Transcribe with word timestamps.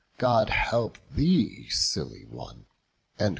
God 0.17 0.49
help 0.49 0.97
thee, 1.13 1.67
silly 1.69 2.25
one!" 2.25 2.65